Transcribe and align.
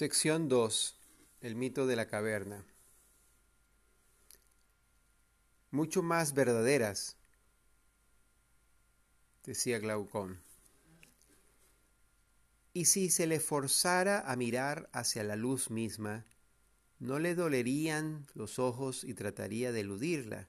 Sección 0.00 0.48
2. 0.48 0.96
El 1.42 1.56
mito 1.56 1.86
de 1.86 1.94
la 1.94 2.08
caverna. 2.08 2.64
Mucho 5.70 6.02
más 6.02 6.32
verdaderas, 6.32 7.18
decía 9.44 9.78
Glaucón. 9.78 10.40
Y 12.72 12.86
si 12.86 13.10
se 13.10 13.26
le 13.26 13.40
forzara 13.40 14.20
a 14.20 14.36
mirar 14.36 14.88
hacia 14.94 15.22
la 15.22 15.36
luz 15.36 15.68
misma, 15.70 16.24
no 16.98 17.18
le 17.18 17.34
dolerían 17.34 18.26
los 18.32 18.58
ojos 18.58 19.04
y 19.04 19.12
trataría 19.12 19.70
de 19.70 19.80
eludirla, 19.80 20.46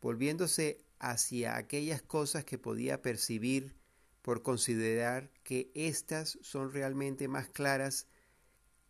volviéndose 0.00 0.84
hacia 1.00 1.56
aquellas 1.56 2.00
cosas 2.00 2.44
que 2.44 2.58
podía 2.58 3.02
percibir 3.02 3.74
por 4.22 4.44
considerar 4.44 5.32
que 5.42 5.72
éstas 5.74 6.38
son 6.42 6.72
realmente 6.72 7.26
más 7.26 7.48
claras 7.48 8.06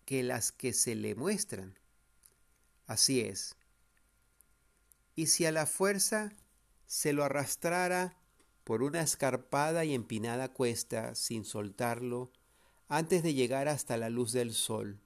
que 0.08 0.22
las 0.22 0.52
que 0.52 0.72
se 0.72 0.94
le 0.94 1.14
muestran. 1.14 1.78
Así 2.86 3.20
es. 3.20 3.56
Y 5.14 5.26
si 5.26 5.44
a 5.44 5.52
la 5.52 5.66
fuerza 5.66 6.32
se 6.86 7.12
lo 7.12 7.24
arrastrara 7.24 8.16
por 8.64 8.82
una 8.82 9.02
escarpada 9.02 9.84
y 9.84 9.92
empinada 9.92 10.50
cuesta 10.54 11.14
sin 11.14 11.44
soltarlo 11.44 12.32
antes 12.88 13.22
de 13.22 13.34
llegar 13.34 13.68
hasta 13.68 13.98
la 13.98 14.08
luz 14.08 14.32
del 14.32 14.54
sol, 14.54 14.98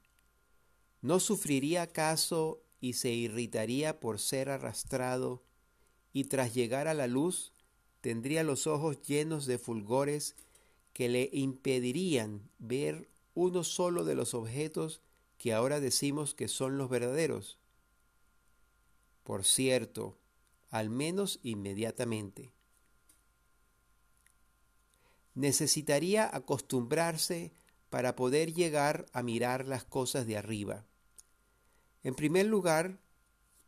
¿no 1.00 1.18
sufriría 1.18 1.82
acaso 1.82 2.62
y 2.78 2.92
se 2.92 3.10
irritaría 3.10 3.98
por 3.98 4.20
ser 4.20 4.50
arrastrado 4.50 5.42
y 6.12 6.26
tras 6.26 6.54
llegar 6.54 6.86
a 6.86 6.94
la 6.94 7.08
luz 7.08 7.54
tendría 8.02 8.44
los 8.44 8.68
ojos 8.68 9.02
llenos 9.02 9.46
de 9.46 9.58
fulgores 9.58 10.36
que 10.92 11.08
le 11.08 11.28
impedirían 11.32 12.48
ver 12.60 13.10
uno 13.34 13.64
solo 13.64 14.04
de 14.04 14.14
los 14.14 14.34
objetos 14.34 15.00
que 15.38 15.52
ahora 15.52 15.80
decimos 15.80 16.34
que 16.34 16.48
son 16.48 16.78
los 16.78 16.88
verdaderos. 16.88 17.58
Por 19.24 19.44
cierto, 19.44 20.18
al 20.70 20.90
menos 20.90 21.40
inmediatamente. 21.42 22.52
Necesitaría 25.34 26.34
acostumbrarse 26.34 27.52
para 27.90 28.16
poder 28.16 28.52
llegar 28.52 29.06
a 29.12 29.22
mirar 29.22 29.66
las 29.66 29.84
cosas 29.84 30.26
de 30.26 30.36
arriba. 30.36 30.84
En 32.02 32.14
primer 32.14 32.46
lugar, 32.46 32.98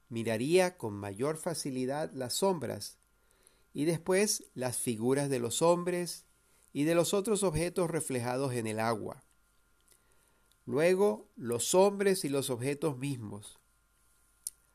miraría 0.09 0.77
con 0.77 0.95
mayor 0.95 1.37
facilidad 1.37 2.11
las 2.13 2.35
sombras 2.35 2.99
y 3.73 3.85
después 3.85 4.45
las 4.55 4.77
figuras 4.77 5.31
de 5.31 5.39
los 5.39 5.63
hombres 5.63 6.25
y 6.73 6.85
de 6.85 6.95
los 6.95 7.15
otros 7.15 7.43
objetos 7.43 7.91
reflejados 7.91 8.53
en 8.55 8.67
el 8.67 8.81
agua 8.81 9.25
luego 10.67 11.29
los 11.37 11.75
hombres 11.75 12.25
y 12.25 12.29
los 12.29 12.51
objetos 12.51 12.99
mismos. 12.99 13.59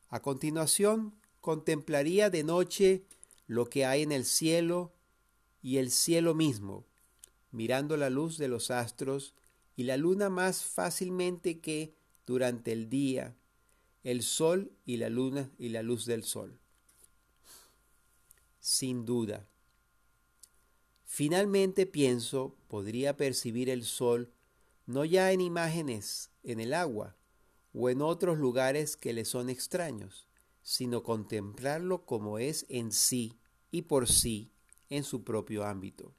A 0.10 0.22
continuación, 0.22 1.16
contemplaría 1.42 2.30
de 2.30 2.44
noche 2.44 3.06
lo 3.48 3.70
que 3.70 3.86
hay 3.86 4.04
en 4.04 4.12
el 4.12 4.26
cielo 4.26 4.94
y 5.62 5.78
el 5.78 5.92
cielo 5.92 6.36
mismo, 6.36 6.86
mirando 7.52 7.98
la 7.98 8.10
luz 8.10 8.38
de 8.38 8.48
los 8.48 8.72
astros 8.72 9.34
y 9.76 9.84
la 9.84 9.98
luna 9.98 10.30
más 10.30 10.64
fácilmente 10.64 11.60
que 11.60 11.96
durante 12.26 12.72
el 12.72 12.90
día, 12.90 13.36
el 14.04 14.22
sol 14.24 14.72
y 14.86 14.98
la 14.98 15.10
luna 15.10 15.52
y 15.58 15.70
la 15.70 15.82
luz 15.82 16.06
del 16.06 16.24
sol. 16.24 16.60
Sin 18.60 19.06
duda. 19.06 19.48
Finalmente 21.06 21.86
pienso, 21.86 22.56
podría 22.68 23.18
percibir 23.18 23.70
el 23.70 23.84
sol 23.84 24.32
no 24.90 25.06
ya 25.06 25.32
en 25.32 25.40
imágenes 25.40 26.32
en 26.42 26.60
el 26.60 26.74
agua 26.74 27.16
o 27.74 27.92
en 27.92 28.02
otros 28.02 28.40
lugares 28.40 28.98
que 28.98 29.14
le 29.14 29.24
son 29.24 29.52
extraños, 29.52 30.28
sino 30.64 31.04
contemplarlo 31.04 32.08
como 32.08 32.40
es 32.40 32.66
en 32.70 32.92
sí 32.92 33.38
y 33.70 33.84
por 33.84 34.10
sí 34.10 34.52
en 34.90 35.04
su 35.04 35.24
propio 35.24 35.64
ámbito. 35.64 36.16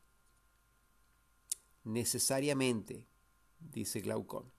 Necesariamente, 1.83 3.09
dice 3.59 4.03
Glaucón. 4.03 4.53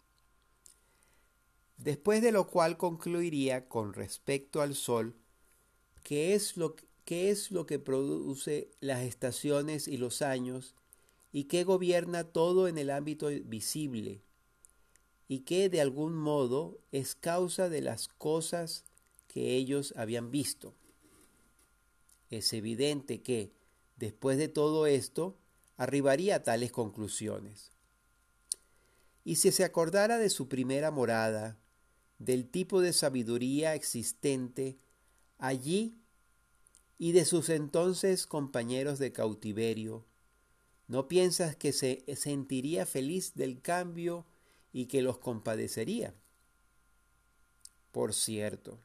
Después 1.78 2.22
de 2.22 2.34
lo 2.34 2.48
cual 2.48 2.76
concluiría 2.76 3.70
con 3.70 3.94
respecto 3.94 4.62
al 4.62 4.76
Sol, 4.76 5.16
qué 6.04 6.34
es 6.34 6.58
lo, 6.58 6.76
qué 7.06 7.30
es 7.30 7.50
lo 7.50 7.66
que 7.66 7.80
produce 7.80 8.72
las 8.82 9.04
estaciones 9.04 9.88
y 9.88 9.96
los 9.96 10.22
años 10.22 10.76
y 11.32 11.46
que 11.46 11.64
gobierna 11.64 12.26
todo 12.26 12.68
en 12.68 12.78
el 12.78 12.90
ámbito 12.90 13.28
visible 13.46 14.22
y 15.28 15.40
que 15.40 15.70
de 15.70 15.80
algún 15.80 16.14
modo 16.14 16.82
es 16.92 17.16
causa 17.16 17.70
de 17.70 17.82
las 17.82 18.10
cosas 18.10 18.84
que 19.28 19.56
ellos 19.56 19.94
habían 19.96 20.30
visto. 20.30 20.76
Es 22.30 22.52
evidente 22.52 23.22
que, 23.22 23.54
después 23.96 24.38
de 24.38 24.50
todo 24.50 24.88
esto, 24.88 25.38
arribaría 25.78 26.36
a 26.36 26.44
tales 26.44 26.72
conclusiones. 26.72 27.72
Y 29.24 29.36
si 29.36 29.52
se 29.52 29.64
acordara 29.64 30.18
de 30.18 30.30
su 30.30 30.50
primera 30.50 30.92
morada, 30.92 31.58
del 32.20 32.50
tipo 32.50 32.82
de 32.82 32.94
sabiduría 32.94 33.74
existente 33.74 34.80
allí 35.38 35.98
y 36.98 37.14
de 37.14 37.26
sus 37.26 37.50
entonces 37.50 38.28
compañeros 38.28 39.00
de 39.00 39.12
cautiverio, 39.12 40.06
¿No 40.92 41.08
piensas 41.08 41.56
que 41.56 41.72
se 41.72 42.04
sentiría 42.18 42.86
feliz 42.86 43.34
del 43.34 43.62
cambio 43.62 44.26
y 44.74 44.88
que 44.88 45.02
los 45.02 45.20
compadecería? 45.20 46.14
Por 47.94 48.14
cierto, 48.14 48.78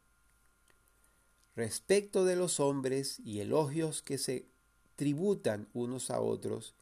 respecto 1.57 2.25
de 2.25 2.37
los 2.37 2.61
hombres 2.61 3.19
y 3.25 3.41
elogios 3.41 4.03
que 4.03 4.19
se 4.19 4.47
tributan 4.95 5.67
unos 5.75 6.13
a 6.13 6.21
otros, 6.21 6.77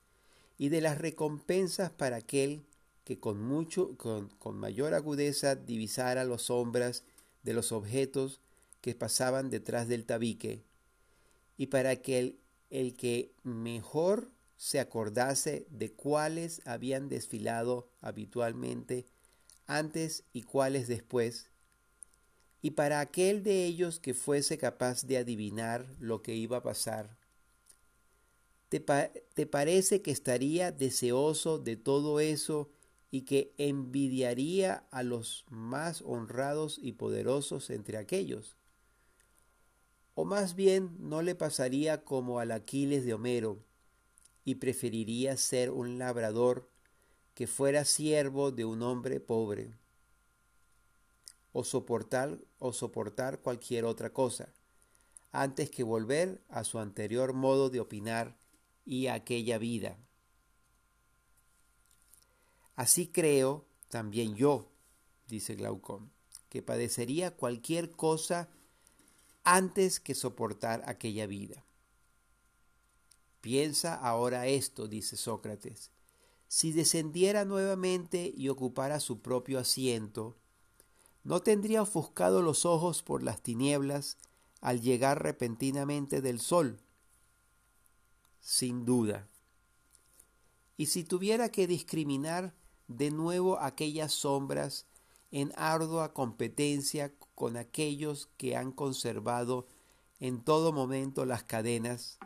y 0.58 0.68
de 0.68 0.82
las 0.82 0.98
recompensas 0.98 1.90
para 1.90 2.16
aquel 2.16 2.62
que 3.04 3.18
con 3.18 3.40
mucho, 3.40 3.96
con, 3.96 4.28
con 4.28 4.58
mayor 4.58 4.92
agudeza 4.92 5.56
divisara 5.56 6.24
los 6.24 6.42
sombras 6.42 7.02
de 7.44 7.54
los 7.54 7.72
objetos 7.72 8.40
que 8.82 8.94
pasaban 8.94 9.48
detrás 9.48 9.88
del 9.88 10.04
tabique, 10.04 10.64
y 11.56 11.68
para 11.68 11.88
aquel 11.88 12.36
el 12.68 12.94
que 12.94 13.32
mejor 13.42 14.28
se 14.56 14.80
acordase 14.80 15.66
de 15.70 15.92
cuáles 15.92 16.62
habían 16.64 17.08
desfilado 17.08 17.88
habitualmente 18.00 19.06
antes 19.66 20.24
y 20.32 20.42
cuáles 20.42 20.88
después, 20.88 21.50
y 22.62 22.70
para 22.72 23.00
aquel 23.00 23.42
de 23.42 23.66
ellos 23.66 24.00
que 24.00 24.14
fuese 24.14 24.56
capaz 24.56 25.04
de 25.04 25.18
adivinar 25.18 25.86
lo 25.98 26.22
que 26.22 26.34
iba 26.34 26.58
a 26.58 26.62
pasar. 26.62 27.18
¿Te, 28.70 28.80
¿Te, 28.80 29.46
parece 29.46 30.00
que 30.00 30.10
estaría 30.10 30.72
deseoso 30.72 31.58
de 31.58 31.76
todo 31.76 32.20
eso 32.20 32.70
y 33.10 33.22
que 33.22 33.54
envidiaría 33.58 34.86
a 34.90 35.02
los 35.02 35.44
más 35.50 36.02
honrados 36.06 36.78
y 36.80 36.92
poderosos 36.92 37.68
entre 37.68 37.98
aquellos? 37.98 38.56
¿O 40.14 40.24
más 40.24 40.54
bien 40.54 40.96
no 40.98 41.22
le 41.22 41.34
pasaría 41.34 42.02
como 42.02 42.40
al 42.40 42.50
Aquiles 42.50 43.04
de 43.04 43.14
Homero, 43.14 43.62
y 44.44 44.56
preferiría 44.56 45.36
ser 45.36 45.70
un 45.70 45.98
labrador 45.98 46.70
que 47.34 47.46
fuera 47.46 47.84
siervo 47.84 48.52
de 48.52 48.64
un 48.64 48.82
hombre 48.82 49.20
pobre 49.20 49.74
o 51.52 51.64
soportar 51.64 52.38
o 52.58 52.72
soportar 52.72 53.40
cualquier 53.40 53.84
otra 53.84 54.12
cosa 54.12 54.52
antes 55.32 55.68
que 55.68 55.82
volver 55.82 56.40
a 56.48 56.62
su 56.62 56.78
anterior 56.78 57.32
modo 57.32 57.68
de 57.68 57.80
opinar 57.80 58.36
y 58.84 59.08
a 59.08 59.14
aquella 59.14 59.58
vida. 59.58 59.98
Así 62.76 63.08
creo 63.08 63.66
también 63.88 64.36
yo, 64.36 64.70
dice 65.26 65.54
Glaucón, 65.54 66.12
que 66.48 66.62
padecería 66.62 67.32
cualquier 67.32 67.90
cosa 67.90 68.48
antes 69.42 69.98
que 70.00 70.14
soportar 70.14 70.82
aquella 70.86 71.26
vida. 71.26 71.64
Piensa 73.44 73.94
ahora 73.94 74.46
esto, 74.46 74.88
dice 74.88 75.18
Sócrates. 75.18 75.90
Si 76.48 76.72
descendiera 76.72 77.44
nuevamente 77.44 78.32
y 78.34 78.48
ocupara 78.48 79.00
su 79.00 79.20
propio 79.20 79.58
asiento, 79.58 80.34
¿no 81.24 81.42
tendría 81.42 81.82
ofuscado 81.82 82.40
los 82.40 82.64
ojos 82.64 83.02
por 83.02 83.22
las 83.22 83.42
tinieblas 83.42 84.16
al 84.62 84.80
llegar 84.80 85.22
repentinamente 85.22 86.22
del 86.22 86.40
sol? 86.40 86.80
Sin 88.40 88.86
duda. 88.86 89.28
Y 90.78 90.86
si 90.86 91.04
tuviera 91.04 91.50
que 91.50 91.66
discriminar 91.66 92.54
de 92.88 93.10
nuevo 93.10 93.60
aquellas 93.60 94.14
sombras 94.14 94.86
en 95.32 95.52
ardua 95.56 96.14
competencia 96.14 97.12
con 97.34 97.58
aquellos 97.58 98.30
que 98.38 98.56
han 98.56 98.72
conservado 98.72 99.66
en 100.20 100.42
todo 100.42 100.72
momento 100.72 101.24
las 101.24 101.44
cadenas, 101.44 102.18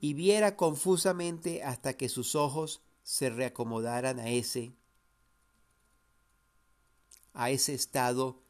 y 0.00 0.14
viera 0.14 0.56
confusamente 0.56 1.62
hasta 1.62 1.96
que 1.96 2.08
sus 2.08 2.34
ojos 2.34 2.82
se 3.02 3.30
reacomodaran 3.30 4.18
a 4.18 4.28
ese. 4.28 4.72
a 7.32 7.50
ese 7.50 7.72
estado 7.72 8.42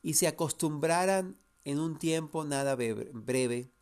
y 0.00 0.14
se 0.14 0.28
acostumbraran 0.28 1.36
en 1.64 1.80
un 1.80 1.98
tiempo 1.98 2.44
nada 2.44 2.76
breve, 2.76 3.72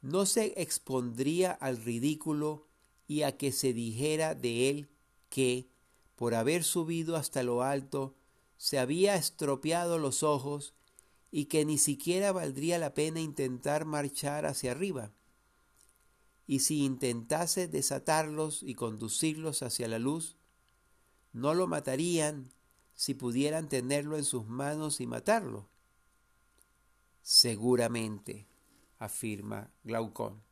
no 0.00 0.26
se 0.26 0.54
expondría 0.62 1.50
al 1.50 1.82
ridículo 1.82 2.68
y 3.08 3.22
a 3.22 3.36
que 3.36 3.50
se 3.50 3.72
dijera 3.72 4.36
de 4.36 4.70
él 4.70 4.88
que, 5.28 5.68
por 6.14 6.34
haber 6.34 6.62
subido 6.62 7.16
hasta 7.16 7.42
lo 7.42 7.62
alto, 7.62 8.14
se 8.58 8.78
había 8.78 9.16
estropeado 9.16 9.98
los 9.98 10.22
ojos 10.22 10.75
y 11.36 11.44
que 11.44 11.66
ni 11.66 11.76
siquiera 11.76 12.32
valdría 12.32 12.78
la 12.78 12.94
pena 12.94 13.20
intentar 13.20 13.84
marchar 13.84 14.46
hacia 14.46 14.70
arriba. 14.70 15.12
Y 16.46 16.60
si 16.60 16.82
intentase 16.82 17.68
desatarlos 17.68 18.62
y 18.62 18.74
conducirlos 18.74 19.62
hacia 19.62 19.86
la 19.86 19.98
luz, 19.98 20.38
no 21.34 21.52
lo 21.52 21.66
matarían 21.66 22.50
si 22.94 23.12
pudieran 23.12 23.68
tenerlo 23.68 24.16
en 24.16 24.24
sus 24.24 24.46
manos 24.46 24.98
y 25.02 25.06
matarlo. 25.06 25.68
Seguramente, 27.20 28.46
afirma 28.98 29.70
Glaucón. 29.84 30.42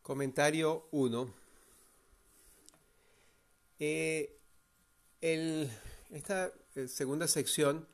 Comentario 0.00 0.88
1. 0.92 1.45
Eh, 3.78 4.38
esta 6.10 6.52
eh, 6.74 6.88
segunda 6.88 7.28
sección 7.28 7.86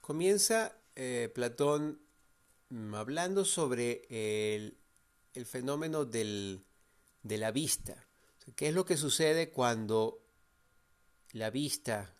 comienza 0.00 0.76
eh, 0.96 1.30
Platón 1.34 2.00
mm, 2.70 2.94
hablando 2.94 3.44
sobre 3.44 4.02
el, 4.10 4.76
fenómeno 5.46 6.04
de 6.04 6.60
la 7.22 7.50
vista. 7.50 8.06
¿Qué 8.56 8.68
es 8.68 8.74
lo 8.74 8.84
que 8.84 8.96
sucede 8.96 9.50
cuando 9.50 10.20
la 11.32 11.50
vista, 11.50 12.14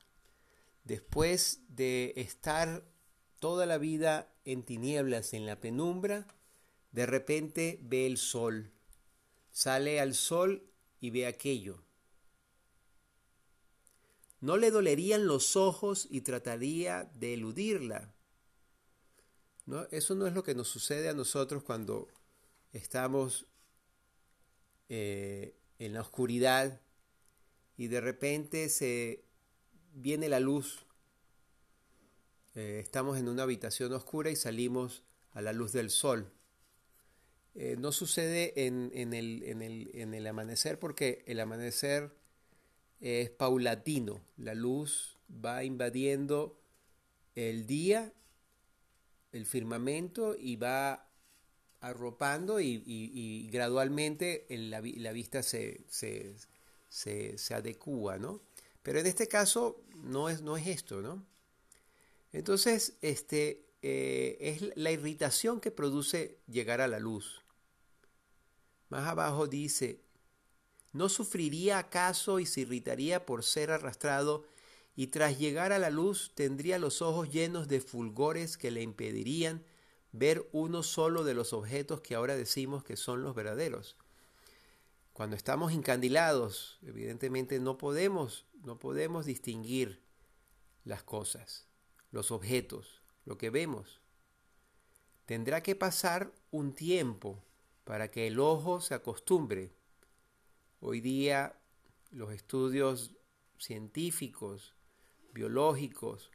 después 0.84 1.60
de 1.68 2.14
estar 2.16 2.84
toda 3.40 3.66
la 3.66 3.78
vida 3.78 4.32
en 4.44 4.62
tinieblas, 4.62 5.34
en 5.34 5.46
la 5.46 5.60
penumbra, 5.60 6.26
de 6.92 7.06
repente 7.06 7.78
ve 7.82 8.06
el 8.06 8.16
sol, 8.18 8.70
sale 9.50 10.00
al 10.00 10.14
sol 10.14 10.70
y 11.00 11.10
ve 11.10 11.26
aquello. 11.26 11.82
No 14.40 14.56
le 14.56 14.70
dolerían 14.70 15.26
los 15.26 15.56
ojos 15.56 16.06
y 16.10 16.22
trataría 16.22 17.10
de 17.14 17.34
eludirla. 17.34 18.12
¿No? 19.66 19.86
Eso 19.90 20.14
no 20.14 20.26
es 20.26 20.32
lo 20.32 20.42
que 20.42 20.54
nos 20.54 20.68
sucede 20.68 21.08
a 21.08 21.14
nosotros 21.14 21.62
cuando 21.62 22.08
estamos 22.72 23.46
eh, 24.88 25.54
en 25.78 25.92
la 25.92 26.00
oscuridad 26.00 26.80
y 27.76 27.88
de 27.88 28.00
repente 28.00 28.68
se 28.68 29.24
viene 29.92 30.28
la 30.28 30.40
luz. 30.40 30.80
Eh, 32.54 32.80
estamos 32.82 33.18
en 33.18 33.28
una 33.28 33.44
habitación 33.44 33.92
oscura 33.92 34.30
y 34.30 34.36
salimos 34.36 35.02
a 35.32 35.42
la 35.42 35.52
luz 35.52 35.72
del 35.72 35.90
sol. 35.90 36.32
Eh, 37.54 37.76
no 37.78 37.92
sucede 37.92 38.66
en, 38.66 38.90
el, 39.14 39.42
en, 39.44 40.14
el, 40.14 40.26
amanecer 40.26 40.78
porque 40.78 41.24
el 41.26 41.40
amanecer 41.40 42.14
es 43.00 43.30
paulatino. 43.30 44.20
La 44.36 44.54
luz 44.54 45.16
va 45.44 45.64
invadiendo 45.64 46.60
el 47.34 47.66
día, 47.66 48.12
el 49.32 49.46
firmamento 49.46 50.36
y 50.38 50.56
va 50.56 51.06
arropando 51.80 52.60
y, 52.60 53.48
gradualmente 53.50 54.46
la, 54.50 54.80
vista 54.80 55.42
se, 55.42 55.80
se, 55.88 56.36
se, 56.90 57.54
adecúa, 57.54 58.18
¿no? 58.18 58.42
Pero 58.82 58.98
en 58.98 59.06
este 59.06 59.28
caso 59.28 59.82
no 59.96 60.28
es, 60.28 60.42
no 60.42 60.56
es 60.56 60.66
esto, 60.66 61.00
¿no? 61.00 61.24
Entonces, 62.32 62.96
este, 63.00 63.64
eh, 63.82 64.36
es 64.40 64.76
la 64.76 64.90
irritación 64.90 65.60
que 65.60 65.70
produce 65.70 66.38
llegar 66.46 66.80
a 66.80 66.88
la 66.88 66.98
luz. 66.98 67.42
Más 68.88 69.06
abajo 69.06 69.46
dice, 69.46 70.00
¿no 70.92 71.08
sufriría 71.08 71.78
acaso 71.78 72.40
y 72.40 72.46
se 72.46 72.62
irritaría 72.62 73.26
por 73.26 73.44
ser 73.44 73.70
arrastrado 73.70 74.44
y 74.96 75.08
tras 75.08 75.38
llegar 75.38 75.72
a 75.72 75.78
la 75.78 75.90
luz 75.90 76.32
tendría 76.34 76.78
los 76.78 77.00
ojos 77.00 77.30
llenos 77.30 77.68
de 77.68 77.80
fulgores 77.80 78.56
que 78.56 78.70
le 78.70 78.82
impedirían 78.82 79.64
ver 80.12 80.48
uno 80.52 80.82
solo 80.82 81.24
de 81.24 81.34
los 81.34 81.52
objetos 81.52 82.00
que 82.00 82.14
ahora 82.14 82.36
decimos 82.36 82.84
que 82.84 82.96
son 82.96 83.22
los 83.22 83.34
verdaderos. 83.34 83.96
Cuando 85.12 85.36
estamos 85.36 85.72
incandilados, 85.72 86.78
evidentemente 86.82 87.60
no 87.60 87.78
podemos, 87.78 88.46
no 88.64 88.78
podemos 88.78 89.26
distinguir 89.26 90.00
las 90.84 91.02
cosas, 91.02 91.66
los 92.10 92.30
objetos, 92.30 93.02
lo 93.24 93.38
que 93.38 93.50
vemos. 93.50 94.00
Tendrá 95.26 95.62
que 95.62 95.76
pasar 95.76 96.32
un 96.50 96.72
tiempo 96.74 97.42
para 97.84 98.10
que 98.10 98.26
el 98.26 98.40
ojo 98.40 98.80
se 98.80 98.94
acostumbre. 98.94 99.72
Hoy 100.82 101.02
día 101.02 101.54
los 102.10 102.32
estudios 102.32 103.10
científicos, 103.58 104.74
biológicos, 105.34 106.30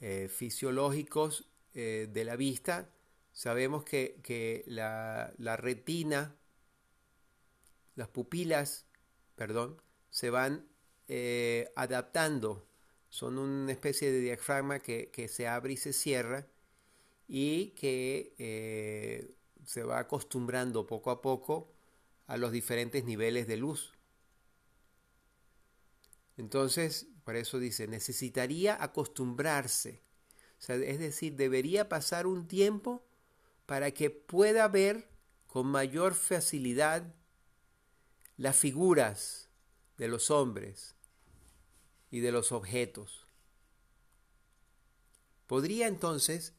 eh, 0.00 0.30
fisiológicos 0.30 1.46
eh, 1.74 2.08
de 2.10 2.24
la 2.24 2.36
vista, 2.36 2.88
sabemos 3.32 3.84
que, 3.84 4.64
la, 4.66 5.56
retina, 5.58 6.36
las 7.96 8.08
pupilas, 8.08 8.86
perdón, 9.36 9.82
se 10.08 10.30
van 10.30 10.66
eh, 11.06 11.70
adaptando. 11.76 12.66
Son 13.10 13.36
una 13.36 13.72
especie 13.72 14.10
de 14.10 14.20
diafragma 14.20 14.78
que, 14.78 15.28
se 15.28 15.46
abre 15.46 15.74
y 15.74 15.76
se 15.76 15.92
cierra 15.92 16.46
y 17.28 17.72
que 17.72 19.34
se 19.66 19.82
va 19.82 19.98
acostumbrando 19.98 20.86
poco 20.86 21.10
a 21.10 21.20
poco 21.20 21.74
a 22.28 22.36
los 22.36 22.52
diferentes 22.52 23.02
niveles 23.04 23.48
de 23.48 23.56
luz. 23.56 23.92
Entonces, 26.36 27.08
por 27.24 27.34
eso 27.34 27.58
dice, 27.58 27.88
necesitaría 27.88 28.80
acostumbrarse 28.80 30.02
es 30.66 30.98
decir, 30.98 31.36
debería 31.36 31.88
pasar 31.88 32.26
un 32.26 32.48
tiempo 32.48 33.04
para 33.66 33.92
que 33.92 34.10
pueda 34.10 34.66
ver 34.68 35.08
con 35.46 35.66
mayor 35.66 36.14
facilidad 36.14 37.14
las 38.36 38.56
figuras 38.56 39.48
de 39.96 40.08
los 40.08 40.30
hombres 40.30 40.94
y 42.10 42.20
de 42.20 42.32
los 42.32 42.52
objetos. 42.52 43.26
Podría 45.46 45.86
entonces, 45.86 46.54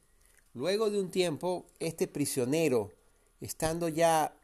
luego 0.54 0.90
de 0.90 1.00
un 1.00 1.10
tiempo, 1.10 1.66
este 1.78 2.08
prisionero, 2.08 2.92
estando 3.40 3.88
ya 3.88 4.39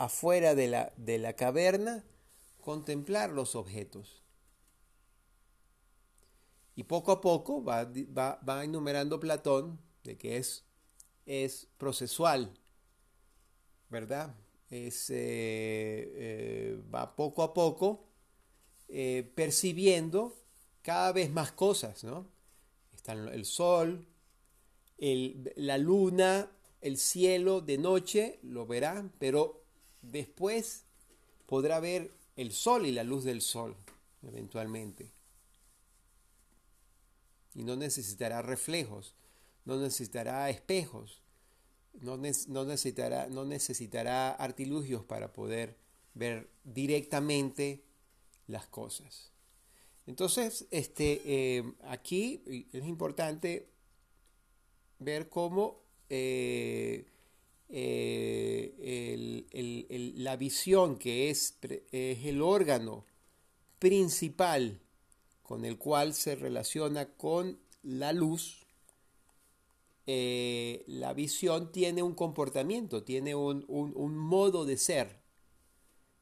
afuera 0.00 0.54
de 0.54 0.66
la, 0.66 0.94
de 0.96 1.18
la 1.18 1.34
caverna, 1.34 2.02
contemplar 2.62 3.30
los 3.30 3.54
objetos. 3.54 4.22
Y 6.74 6.84
poco 6.84 7.12
a 7.12 7.20
poco 7.20 7.62
va, 7.62 7.84
va, 7.84 8.64
enumerando 8.64 9.20
Platón 9.20 9.78
de 10.02 10.16
que 10.16 10.38
es, 10.38 10.64
es 11.26 11.68
procesual, 11.76 12.50
¿verdad? 13.90 14.34
Es, 14.70 15.10
eh, 15.10 15.16
eh, 15.18 16.82
va 16.92 17.14
poco 17.14 17.42
a 17.42 17.52
poco 17.52 18.06
eh, 18.88 19.30
percibiendo 19.34 20.34
cada 20.80 21.12
vez 21.12 21.30
más 21.30 21.52
cosas, 21.52 22.04
¿no? 22.04 22.26
Está 22.94 23.12
el 23.12 23.44
sol, 23.44 24.06
la 24.96 25.76
luna, 25.76 26.50
el 26.80 26.96
cielo 26.96 27.60
de 27.60 27.76
noche, 27.76 28.38
lo 28.42 28.66
verá, 28.66 29.06
pero 29.18 29.59
después 30.02 30.84
podrá 31.46 31.80
ver 31.80 32.12
el 32.36 32.52
sol 32.52 32.86
y 32.86 32.92
la 32.92 33.04
luz 33.04 33.24
del 33.24 33.42
sol, 33.42 33.76
eventualmente 34.22 35.12
y 37.54 37.64
no 37.64 37.76
necesitará 37.76 38.42
reflejos, 38.42 39.14
no 39.64 39.76
necesitará 39.76 40.48
espejos, 40.50 41.22
no, 42.00 42.16
necesitará, 42.16 43.28
no 43.28 43.44
necesitará 43.44 44.30
artilugios 44.30 45.04
para 45.04 45.32
poder 45.32 45.76
ver 46.14 46.48
directamente 46.64 47.82
las 48.46 48.66
cosas. 48.66 49.32
Entonces, 50.06 50.66
este, 50.70 51.20
eh, 51.24 51.72
aquí 51.82 52.42
es 52.72 52.84
importante 52.84 53.68
ver 54.98 55.28
cómo 55.28 55.82
eh, 56.08 57.06
eh, 57.72 59.46
la 60.16 60.36
visión, 60.36 60.98
que 60.98 61.30
es, 61.30 61.56
es 61.92 62.24
el 62.24 62.42
órgano 62.42 63.04
principal 63.78 64.80
con 65.42 65.64
el 65.64 65.78
cual 65.78 66.14
se 66.14 66.36
relaciona 66.36 67.06
con 67.14 67.58
la 67.82 68.12
luz, 68.12 68.66
eh, 70.06 70.84
la 70.86 71.12
visión 71.12 71.72
tiene 71.72 72.02
un 72.02 72.14
comportamiento, 72.14 73.04
tiene 73.04 73.34
un, 73.34 73.64
un 73.68 74.16
modo 74.16 74.64
de 74.64 74.76
ser, 74.76 75.20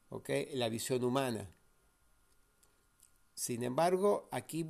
¿ok? 0.09 0.29
La 0.53 0.69
visión 0.69 1.03
humana. 1.03 1.49
Sin 3.33 3.63
embargo, 3.63 4.27
aquí 4.31 4.67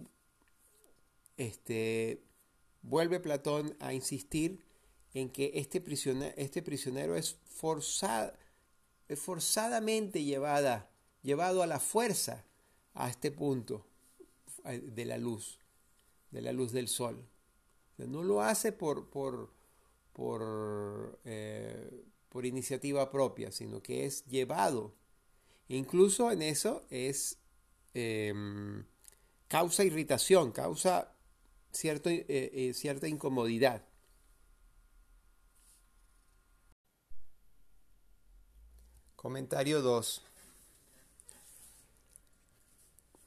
este, 1.37 2.21
vuelve 2.81 3.19
Platón 3.19 3.75
a 3.79 3.93
insistir 3.93 4.63
en 5.19 5.29
que 5.29 5.51
este 5.55 5.81
prisionero, 5.81 6.33
este 6.37 6.61
prisionero 6.61 7.15
es, 7.15 7.37
es 9.07 9.19
forzadamente 9.19 10.23
llevada, 10.23 10.89
llevado 11.21 11.61
a 11.63 11.67
la 11.67 11.79
fuerza 11.79 12.45
a 12.93 13.09
este 13.09 13.31
punto 13.31 13.85
de 14.63 15.05
la 15.05 15.17
luz, 15.17 15.59
de 16.31 16.41
la 16.41 16.51
luz 16.51 16.71
del 16.71 16.87
sol. 16.87 17.27
No 17.97 18.23
lo 18.23 18.41
hace 18.41 18.71
por, 18.71 19.09
por, 19.09 19.51
por, 20.13 21.19
eh, 21.25 22.05
por 22.29 22.45
iniciativa 22.45 23.11
propia, 23.11 23.51
sino 23.51 23.81
que 23.81 24.05
es 24.05 24.25
llevado. 24.25 24.93
Incluso 25.67 26.31
en 26.31 26.41
eso 26.41 26.85
es 26.89 27.37
em, 27.93 28.85
causa 29.47 29.83
irritación, 29.83 30.51
causa 30.51 31.13
cierto, 31.71 32.09
eh, 32.09 32.25
eh, 32.27 32.73
cierta 32.73 33.07
incomodidad. 33.07 33.88
Comentario 39.21 39.81
2. 39.81 40.21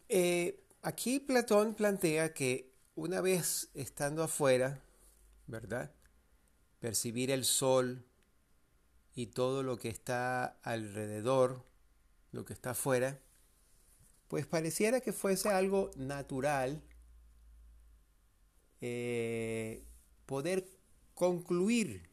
Eh, 0.09 0.59
aquí 0.81 1.21
Platón 1.21 1.75
plantea 1.75 2.33
que 2.33 2.73
una 2.95 3.21
vez 3.21 3.69
estando 3.75 4.23
afuera, 4.23 4.81
¿verdad? 5.47 5.93
Percibir 6.81 7.31
el 7.31 7.45
sol 7.45 8.07
y 9.15 9.27
todo 9.27 9.63
lo 9.63 9.77
que 9.77 9.91
está 9.91 10.57
alrededor, 10.63 11.63
lo 12.31 12.47
que 12.47 12.55
está 12.55 12.71
afuera, 12.71 13.21
pues 14.29 14.47
pareciera 14.47 15.03
que 15.03 15.13
fuese 15.13 15.51
algo 15.51 15.91
natural 15.97 16.83
eh, 18.81 19.85
poder 20.25 20.65
concluir. 21.13 22.09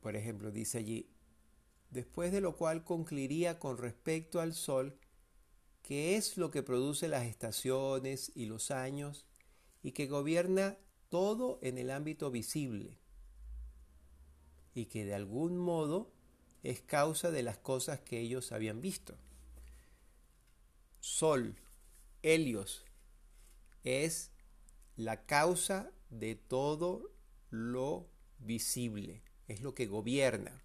Por 0.00 0.16
ejemplo, 0.16 0.50
dice 0.50 0.78
allí, 0.78 1.06
después 1.90 2.32
de 2.32 2.40
lo 2.40 2.56
cual 2.56 2.84
concluiría 2.84 3.58
con 3.58 3.78
respecto 3.78 4.40
al 4.40 4.54
Sol, 4.54 4.98
que 5.82 6.16
es 6.16 6.36
lo 6.36 6.50
que 6.50 6.62
produce 6.62 7.08
las 7.08 7.26
estaciones 7.26 8.32
y 8.34 8.46
los 8.46 8.70
años 8.70 9.26
y 9.82 9.92
que 9.92 10.06
gobierna 10.06 10.78
todo 11.08 11.58
en 11.62 11.78
el 11.78 11.90
ámbito 11.90 12.30
visible 12.30 12.98
y 14.74 14.86
que 14.86 15.04
de 15.04 15.14
algún 15.14 15.56
modo 15.56 16.12
es 16.62 16.80
causa 16.80 17.30
de 17.30 17.42
las 17.42 17.58
cosas 17.58 18.00
que 18.00 18.20
ellos 18.20 18.52
habían 18.52 18.80
visto. 18.80 19.16
Sol, 21.00 21.56
Helios, 22.22 22.84
es 23.82 24.30
la 24.96 25.24
causa 25.24 25.90
de 26.10 26.34
todo 26.34 27.10
lo 27.48 28.08
visible, 28.38 29.22
es 29.48 29.62
lo 29.62 29.74
que 29.74 29.86
gobierna. 29.86 30.62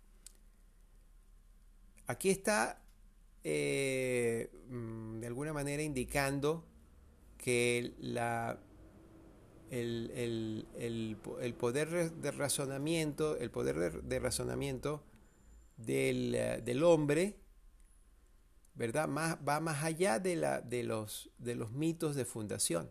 Aquí 2.08 2.30
está 2.30 2.82
eh, 3.44 4.50
mm, 4.70 5.20
de 5.20 5.28
alguna 5.28 5.54
manera 5.54 5.84
indicando 5.84 6.66
que 7.38 7.94
el, 9.70 11.54
poder 11.60 12.12
de 12.12 12.32
razonamiento, 12.32 13.38
el 13.38 13.52
poder 13.52 14.04
de, 14.04 14.20
razonamiento 14.20 15.04
del, 15.78 16.84
hombre, 16.84 17.38
¿verdad? 18.74 19.08
va 19.08 19.60
más 19.60 19.84
allá 19.84 20.20
de 20.20 20.84
los 20.84 21.72
mitos 21.72 22.16
de 22.16 22.26
fundación. 22.26 22.90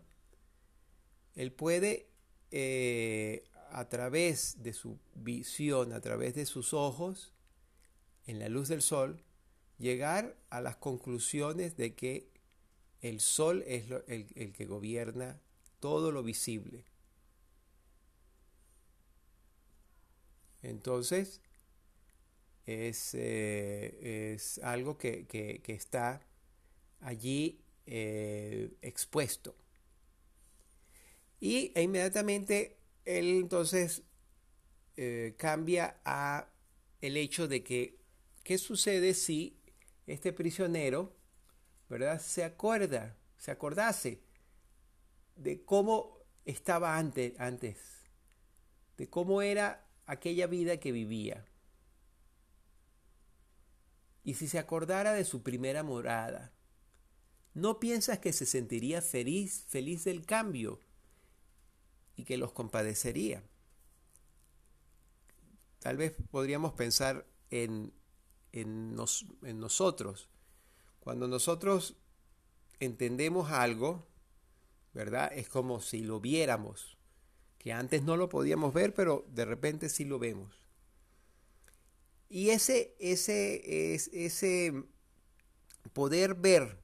Él 1.35 1.51
puede, 1.51 2.07
eh, 2.51 3.43
a 3.71 3.89
través 3.89 4.63
de 4.63 4.71
su 4.71 4.97
visión, 5.15 5.91
a 5.91 5.99
través 5.99 6.33
de 6.33 6.45
sus 6.45 6.73
ojos, 6.73 7.34
en 8.25 8.39
la 8.39 8.49
luz 8.49 8.67
del 8.67 8.81
sol, 8.81 9.23
llegar 9.77 10.37
a 10.49 10.61
las 10.61 10.77
conclusiones 10.77 11.77
de 11.77 11.95
que 11.95 12.29
el 13.01 13.19
sol 13.19 13.63
es 13.67 13.85
el, 14.07 14.53
que 14.53 14.65
gobierna 14.65 15.39
todo 15.79 16.11
lo 16.11 16.23
visible. 16.23 16.85
Entonces, 20.63 21.41
es, 22.65 23.11
eh, 23.13 24.37
algo 24.63 24.97
que, 24.97 25.61
está 25.67 26.25
allí 27.01 27.61
eh, 27.85 28.71
expuesto. 28.81 29.55
Y 31.39 31.71
e 31.75 31.83
inmediatamente 31.83 32.77
él 33.03 33.25
entonces 33.41 34.01
eh, 34.97 35.35
cambia 35.37 35.99
a 36.05 36.49
el 37.01 37.17
hecho 37.17 37.47
de 37.47 37.63
que 37.63 37.99
¿Qué 38.45 38.59
sucede 38.59 39.15
si 39.15 39.59
este 40.05 40.31
prisionero, 40.31 41.17
¿verdad? 41.89 42.21
Se 42.21 42.43
acuerda, 42.43 43.17
se 43.39 43.49
acordase 43.49 44.21
de 45.35 45.65
cómo 45.65 46.19
estaba 46.45 46.95
antes, 46.99 47.33
antes, 47.39 47.79
de 48.97 49.09
cómo 49.09 49.41
era 49.41 49.89
aquella 50.05 50.45
vida 50.45 50.79
que 50.79 50.91
vivía. 50.91 51.43
Y 54.23 54.35
si 54.35 54.47
se 54.47 54.59
acordara 54.59 55.13
de 55.13 55.25
su 55.25 55.41
primera 55.41 55.81
morada, 55.81 56.53
¿no 57.55 57.79
piensas 57.79 58.19
que 58.19 58.31
se 58.31 58.45
sentiría 58.45 59.01
feliz, 59.01 59.65
feliz 59.69 60.03
del 60.03 60.23
cambio 60.23 60.79
y 62.15 62.25
que 62.25 62.37
los 62.37 62.51
compadecería? 62.51 63.41
Tal 65.79 65.97
vez 65.97 66.13
podríamos 66.29 66.73
pensar 66.73 67.25
en 67.49 67.91
en, 68.55 68.95
nosotros. 68.95 70.29
Cuando 70.99 71.27
nosotros 71.27 71.95
entendemos 72.79 73.51
algo, 73.51 74.07
¿verdad? 74.93 75.31
Es 75.33 75.47
como 75.47 75.81
si 75.81 76.01
lo 76.01 76.19
viéramos, 76.19 76.97
que 77.59 77.73
antes 77.73 78.03
no 78.03 78.17
lo 78.17 78.29
podíamos 78.29 78.73
ver, 78.73 78.93
pero 78.93 79.25
de 79.29 79.45
repente 79.45 79.89
sí 79.89 80.05
lo 80.05 80.17
vemos. 80.19 80.55
Y 82.27 82.49
ese, 82.49 82.95
ese, 82.99 83.93
es, 83.93 84.09
ese 84.13 84.83
poder 85.93 86.35
ver 86.35 86.81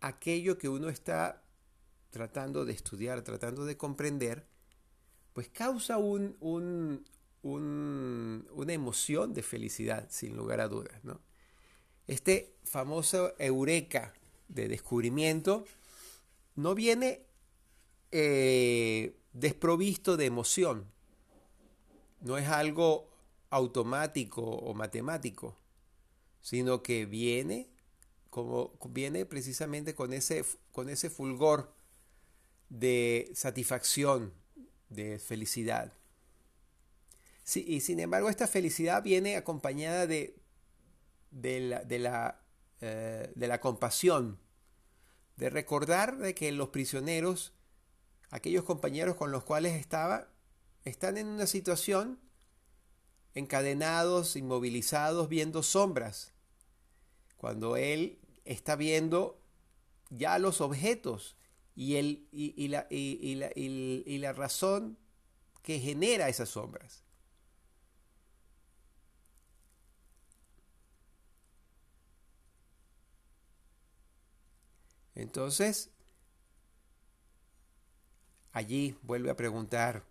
aquello 0.00 0.58
que 0.58 0.68
uno 0.68 0.88
está 0.88 1.44
tratando 2.10 2.64
de 2.64 2.72
estudiar, 2.72 3.22
tratando 3.22 3.64
de 3.64 3.76
comprender, 3.76 4.46
pues 5.32 5.48
causa 5.48 5.98
un, 5.98 6.36
una 8.54 8.72
emoción 8.72 9.34
de 9.34 9.42
felicidad, 9.42 10.08
sin 10.10 10.36
lugar 10.36 10.60
a 10.60 10.68
dudas. 10.68 11.00
Este 12.06 12.54
famoso 12.64 13.34
eureka 13.38 14.14
de 14.48 14.68
descubrimiento 14.68 15.64
no 16.54 16.74
viene 16.74 17.22
eh, 18.10 19.16
desprovisto 19.32 20.16
de 20.16 20.26
emoción, 20.26 20.86
no 22.20 22.38
es 22.38 22.48
algo 22.48 23.10
automático 23.50 24.42
o 24.42 24.74
matemático, 24.74 25.56
sino 26.40 26.82
que 26.82 27.06
viene 27.06 27.68
como 28.34 28.76
viene 28.90 29.26
precisamente 29.26 29.94
con 29.94 30.12
ese, 30.12 30.44
con 30.72 30.88
ese 30.88 31.08
fulgor 31.08 31.72
de 32.68 33.30
satisfacción, 33.32 34.34
de 34.88 35.20
felicidad 35.20 35.92
y 37.54 37.80
sin 37.80 38.00
embargo, 38.00 38.30
esta 38.30 38.46
felicidad 38.46 39.02
viene 39.02 39.36
acompañada 39.36 40.06
de, 40.06 40.34
de, 41.30 41.60
la, 41.98 42.40
eh, 42.80 43.32
de, 43.34 43.48
la, 43.48 43.60
compasión, 43.60 44.38
de 45.36 45.50
recordar 45.50 46.16
de 46.16 46.34
que 46.34 46.52
los 46.52 46.70
prisioneros, 46.70 47.52
aquellos 48.30 48.64
compañeros 48.64 49.16
con 49.16 49.30
los 49.30 49.44
cuales 49.44 49.74
estaba, 49.74 50.28
están 50.84 51.18
en 51.18 51.26
una 51.26 51.46
situación 51.46 52.18
encadenados, 53.34 54.36
inmovilizados, 54.36 55.28
viendo 55.28 55.62
sombras, 55.62 56.32
cuando 57.36 57.76
él 57.76 58.20
está 58.44 58.76
viendo 58.76 59.38
ya 60.08 60.38
los 60.38 60.60
objetos 60.60 61.36
y, 61.74 61.96
el, 61.96 62.28
y, 62.30 62.68
la, 62.68 62.86
y, 62.88 63.34
la, 63.34 63.50
y 63.54 64.18
la 64.18 64.32
razón 64.32 64.98
que 65.62 65.80
genera 65.80 66.28
esas 66.28 66.50
sombras. 66.50 67.03
Entonces, 75.14 75.90
allí 78.52 78.96
vuelve 79.02 79.30
a 79.30 79.36
preguntar, 79.36 80.04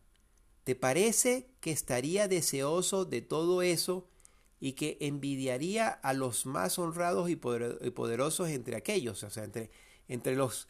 ¿Te 0.63 0.75
parece 0.75 1.50
que 1.60 1.72
estaría 1.72 2.27
deseoso 2.27 3.05
de 3.05 3.22
todo 3.22 3.62
eso 3.62 4.10
y 4.60 4.74
que 4.74 4.98
envidiaría 5.01 5.89
a 5.89 6.13
los 6.13 6.45
más 6.45 6.79
honrados 6.79 7.29
y 7.29 7.36
poderosos 7.36 8.50
entre 8.50 8.77
aquellos? 8.77 9.24
O 9.24 9.29
sea, 9.29 9.43
entre, 9.43 9.72
entre 10.07 10.36
los... 10.36 10.69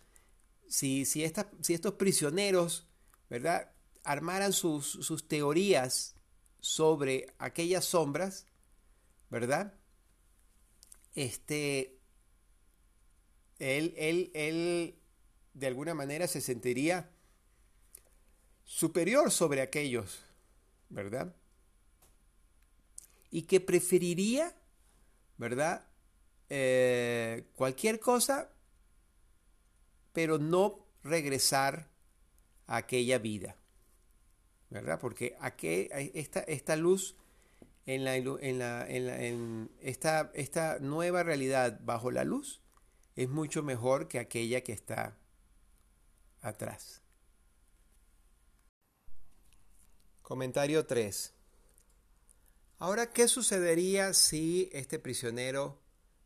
Si, 0.68 1.06
si, 1.06 1.32
si 1.62 1.74
estos 1.74 1.94
prisioneros, 1.94 2.88
¿verdad? 3.30 3.72
Armaran 4.04 4.54
sus, 4.54 4.88
sus 4.88 5.28
teorías 5.28 6.16
sobre 6.60 7.28
aquellas 7.38 7.86
sombras, 7.86 8.48
¿verdad? 9.30 9.76
Este, 11.14 11.93
él, 13.64 13.94
él, 13.98 14.32
él 14.34 14.96
de 15.54 15.68
alguna 15.68 15.94
manera 15.94 16.28
se 16.28 16.42
sentiría 16.42 17.10
superior 18.66 19.32
sobre 19.32 19.62
aquellos, 19.62 20.20
¿verdad? 20.90 21.34
Y 23.32 23.44
que 23.44 23.62
preferiría, 23.62 24.54
¿verdad? 25.38 25.88
Eh, 26.50 27.46
cualquier 27.56 28.00
cosa, 28.00 28.52
pero 30.12 30.38
no 30.38 30.86
regresar 31.04 31.90
a 32.68 32.78
aquella 32.78 33.18
vida, 33.18 33.56
¿verdad? 34.70 35.00
Porque 35.00 35.36
aquí, 35.40 35.88
esta, 36.14 36.42
esta 36.42 36.76
luz 36.76 37.16
en, 37.86 38.04
la, 38.04 38.16
en, 38.18 38.60
la, 38.60 38.90
en 38.90 39.72
esta, 39.80 40.32
esta 40.34 40.80
nueva 40.80 41.24
realidad 41.24 41.80
bajo 41.84 42.12
la 42.12 42.24
luz 42.24 42.63
es 43.16 43.30
mucho 43.30 43.64
mejor 43.64 44.08
que 44.08 44.20
aquella 44.20 44.62
que 44.62 44.74
está 44.74 45.18
atrás. 46.42 47.02
Comentario 50.22 50.86
3. 50.86 51.34
Ahora, 52.80 53.12
¿qué 53.12 53.28
sucedería 53.28 54.14
si 54.14 54.70
este 54.74 55.00
prisionero 55.00 55.80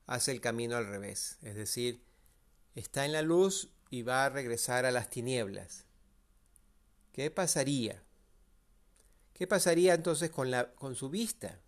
hace 0.05 0.31
el 0.31 0.41
camino 0.41 0.75
al 0.75 0.87
revés? 0.87 1.37
Es 1.41 1.55
decir, 1.55 2.03
está 2.75 3.05
en 3.05 3.11
la 3.11 3.21
luz 3.21 3.71
y 3.89 4.03
va 4.03 4.25
a 4.25 4.29
regresar 4.29 4.85
a 4.85 4.91
las 4.91 5.09
tinieblas. 5.09 5.85
¿Qué 7.11 7.31
pasaría? 7.31 8.03
¿Qué 9.33 9.45
pasaría 9.45 9.93
entonces 9.93 10.29
con, 10.29 10.51
la, 10.51 10.73
con 10.75 10.95
su 10.95 11.09
vista? 11.09 11.59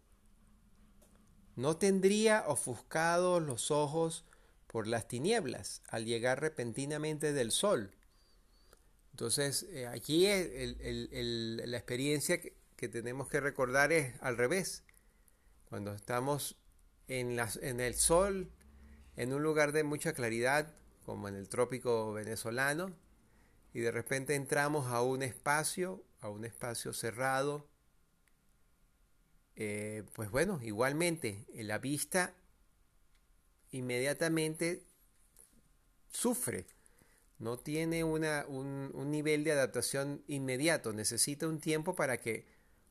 No 1.56 1.78
tendría 1.78 2.46
ofuscados 2.48 3.44
los 3.44 3.70
ojos 3.70 4.26
por 4.70 4.86
las 4.86 5.08
tinieblas 5.08 5.82
al 5.90 6.06
llegar 6.06 6.42
repentinamente 6.42 7.34
del 7.34 7.52
sol. 7.52 7.92
Entonces, 9.12 9.64
eh, 9.72 9.88
aquí 9.88 10.28
la 10.28 11.78
experiencia 11.78 12.40
que, 12.40 12.88
tenemos 12.88 13.28
que 13.28 13.42
recordar 13.42 13.92
es 13.92 14.14
al 14.22 14.38
revés. 14.38 14.84
Cuando 15.66 15.94
estamos 15.94 16.56
en, 17.08 17.40
el 17.80 17.96
sol, 17.96 18.52
en 19.16 19.34
un 19.34 19.42
lugar 19.42 19.72
de 19.72 19.84
mucha 19.84 20.14
claridad, 20.14 20.72
como 21.04 21.28
en 21.28 21.36
el 21.36 21.50
trópico 21.50 22.14
venezolano, 22.14 22.96
y 23.74 23.80
de 23.80 23.92
repente 23.92 24.36
entramos 24.36 24.88
a 24.88 25.02
un 25.02 25.24
espacio, 25.24 26.04
a 26.22 26.30
un 26.30 26.46
espacio 26.46 26.94
cerrado, 26.94 27.68
eh, 29.56 30.04
pues 30.14 30.30
bueno, 30.30 30.60
igualmente 30.62 31.46
la 31.56 31.80
vista 31.80 32.34
inmediatamente 33.72 34.84
sufre 36.12 36.66
no 37.40 37.58
tiene 37.58 38.04
una, 38.04 38.46
un, 38.48 38.92
un, 38.94 39.12
nivel 39.12 39.46
de 39.46 39.54
adaptación 39.54 40.24
inmediato, 40.28 40.92
necesita 40.92 41.48
un 41.48 41.60
tiempo 41.60 41.96
para 41.96 42.20
que 42.20 42.46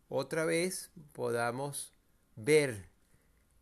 otra 0.09 0.47
vez 0.47 0.91
podamos 1.13 1.93
ver 2.35 2.89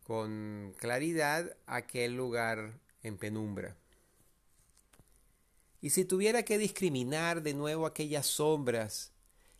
con 0.03 0.73
claridad 0.77 1.57
aquel 1.65 2.15
lugar 2.15 2.79
en 3.03 3.17
penumbra. 3.17 3.75
Y 5.81 5.89
si 5.89 6.05
tuviera 6.05 6.43
que 6.43 6.57
discriminar 6.57 7.43
de 7.43 7.53
nuevo 7.53 7.85
aquellas 7.85 8.25
sombras, 8.25 9.11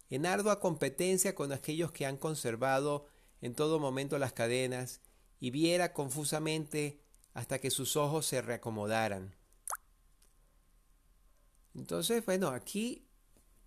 en 0.10 0.26
ardua 0.26 0.62
competencia 0.62 1.36
con 1.36 1.52
aquellos 1.52 1.92
que 1.92 2.06
han 2.06 2.16
conservado 2.16 3.06
en 3.42 3.54
todo 3.54 3.80
momento 3.80 4.18
las 4.18 4.32
cadenas, 4.32 5.02
y 5.40 5.52
viera 5.52 5.94
confusamente 5.94 7.02
hasta 7.38 7.60
que 7.60 7.70
sus 7.70 7.96
ojos 7.96 8.26
se 8.26 8.42
reacomodaran, 8.42 9.36
entonces, 11.76 12.26
bueno, 12.26 12.48
aquí, 12.48 13.06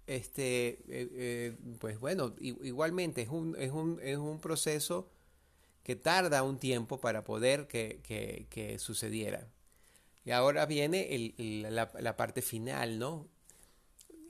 este, 0.08 0.70
eh, 0.88 1.08
eh, 1.12 1.56
pues 1.78 2.00
bueno, 2.00 2.34
igualmente 2.40 3.22
es 3.22 3.28
un, 3.28 3.54
es, 3.56 3.70
un, 3.70 4.00
es 4.02 4.18
un, 4.18 4.40
proceso 4.40 5.08
que 5.84 5.94
tarda 5.94 6.42
un 6.42 6.58
tiempo 6.58 7.00
para 7.00 7.22
poder 7.22 7.68
que, 7.68 8.00
que, 8.50 8.78
sucediera. 8.80 9.48
Y 10.24 10.32
ahora 10.32 10.66
viene 10.66 11.34
la, 11.38 11.92
la, 12.00 12.16
parte 12.16 12.42
final, 12.42 12.98
¿no? 12.98 13.28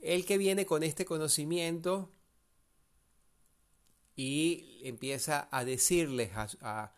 El 0.03 0.25
que 0.25 0.37
viene 0.37 0.67
con 0.67 0.83
este 0.83 1.03
conocimiento 1.03 2.11
y 4.15 4.81
empieza 4.83 5.49
a 5.51 5.65
decirles 5.65 6.29
a, 6.35 6.93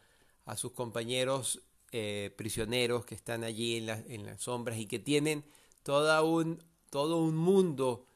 a, 0.46 0.58
sus 0.58 0.74
compañeros 0.74 1.62
eh, 1.96 2.34
prisioneros 2.36 3.06
que 3.06 3.14
están 3.14 3.44
allí 3.44 3.78
en, 3.78 4.26
las 4.26 4.42
sombras 4.42 4.80
y 4.80 4.88
que 4.88 4.98
tienen 4.98 5.46
un, 6.24 6.64
todo 6.90 7.20
un 7.20 7.36
mundo 7.36 8.08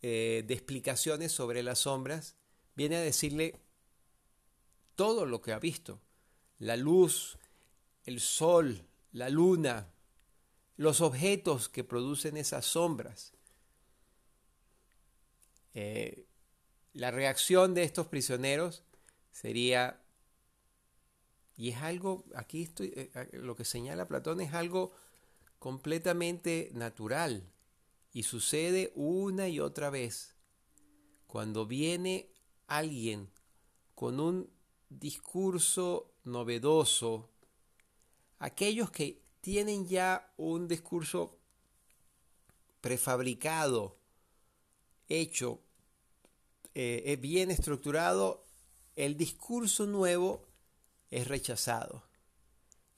eh, 0.00 0.42
de 0.46 0.54
explicaciones 0.54 1.30
sobre 1.30 1.62
las 1.62 1.80
sombras, 1.80 2.34
viene 2.74 2.96
a 2.96 3.00
decirle 3.00 3.60
todo 4.94 5.26
lo 5.26 5.42
que 5.42 5.52
ha 5.52 5.58
visto. 5.58 6.00
La 6.58 6.76
luz, 6.76 7.36
el 8.04 8.20
sol, 8.20 8.86
la 9.12 9.28
luna, 9.28 9.92
los 10.78 11.02
objetos 11.02 11.68
que 11.68 11.84
producen 11.84 12.38
esas 12.38 12.64
sombras. 12.64 13.34
Eh, 15.74 16.24
la 16.94 17.10
reacción 17.10 17.74
de 17.74 17.82
estos 17.82 18.06
prisioneros 18.06 18.82
sería, 19.30 20.00
y 21.60 21.68
es 21.68 21.76
algo, 21.82 22.24
aquí 22.34 22.62
estoy, 22.62 22.90
eh, 22.96 23.28
lo 23.34 23.54
que 23.54 23.66
señala 23.66 24.08
Platón 24.08 24.40
es 24.40 24.54
algo 24.54 24.92
completamente 25.58 26.70
natural. 26.72 27.52
Y 28.14 28.22
sucede 28.22 28.92
una 28.94 29.46
y 29.46 29.60
otra 29.60 29.90
vez. 29.90 30.34
Cuando 31.26 31.66
viene 31.66 32.30
alguien 32.66 33.28
con 33.94 34.20
un 34.20 34.48
discurso 34.88 36.14
novedoso, 36.24 37.28
aquellos 38.38 38.90
que 38.90 39.20
tienen 39.42 39.86
ya 39.86 40.32
un 40.38 40.66
discurso 40.66 41.36
prefabricado, 42.80 43.98
hecho, 45.10 45.60
eh, 46.74 47.18
bien 47.20 47.50
estructurado, 47.50 48.46
el 48.96 49.18
discurso 49.18 49.84
nuevo 49.84 50.49
es 51.10 51.28
rechazado. 51.28 52.04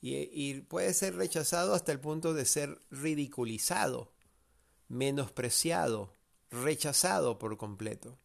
y, 0.01 0.61
puede 0.62 0.94
ser 0.94 1.14
rechazado 1.14 1.75
hasta 1.75 1.92
el 1.92 2.01
punto 2.01 2.35
de 2.35 2.44
ser 2.44 2.81
ridiculizado 2.90 4.12
menospreciado, 4.92 6.12
rechazado 6.51 7.38
por 7.38 7.57
completo. 7.57 8.18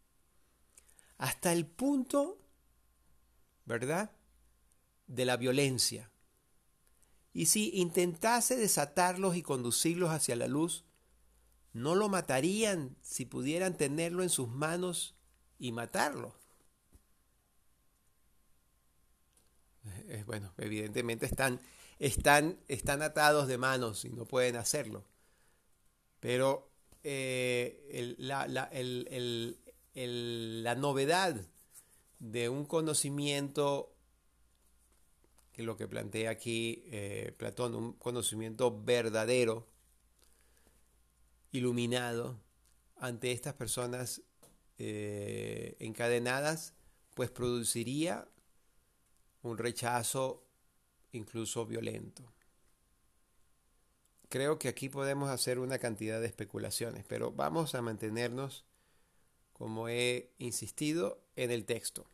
Hasta 1.18 1.54
el 1.54 1.66
punto, 1.66 2.38
¿verdad?, 3.66 4.12
de 5.08 5.24
la 5.24 5.38
violencia. 5.38 6.12
Y 7.32 7.46
si 7.46 7.72
intentase 7.74 8.58
desatarlos 8.58 9.38
y 9.38 9.44
conducirlos 9.44 10.10
hacia 10.10 10.36
la 10.36 10.48
luz, 10.48 10.84
no 11.72 11.96
lo 11.96 12.10
matarían 12.10 12.98
si 13.02 13.24
pudieran 13.24 13.78
tenerlo 13.78 14.24
en 14.24 14.30
sus 14.30 14.50
manos 14.50 15.16
y 15.58 15.72
matarlo. 15.72 16.36
Eh, 20.08 20.24
bueno, 20.26 20.54
evidentemente 20.58 21.26
están, 21.26 21.60
están, 22.00 22.58
están 22.68 23.02
atados 23.02 23.48
de 23.48 23.58
manos 23.58 24.06
y 24.06 24.10
no 24.10 24.26
pueden 24.26 24.56
hacerlo. 24.56 25.06
Pero 26.20 26.70
eh, 27.04 28.16
la, 28.18 28.46
novedad 30.76 31.48
de 32.20 32.50
un 32.50 32.66
conocimiento, 32.66 33.96
que 35.54 35.64
lo 35.64 35.78
que 35.78 35.88
plantea 35.88 36.32
aquí 36.32 36.84
eh, 36.88 37.34
Platón, 37.38 37.76
un 37.76 37.94
conocimiento 37.94 38.84
verdadero, 38.84 39.68
iluminado, 41.52 42.40
ante 42.98 43.32
estas 43.32 43.54
personas 43.54 44.22
eh, 44.78 45.76
encadenadas, 45.80 46.74
pues 47.14 47.32
produciría 47.32 48.28
un 49.48 49.58
rechazo 49.58 50.44
incluso 51.12 51.66
violento. 51.66 52.24
Creo 54.30 54.60
que 54.60 54.68
aquí 54.68 54.90
podemos 54.90 55.30
hacer 55.30 55.58
una 55.60 55.80
cantidad 55.80 56.20
de 56.20 56.28
especulaciones, 56.28 57.06
pero 57.08 57.32
vamos 57.32 57.76
a 57.76 57.82
mantenernos 57.82 58.66
como 59.54 59.90
he 59.90 60.34
insistido 60.38 61.24
en 61.36 61.52
el 61.52 61.66
texto. 61.66 62.10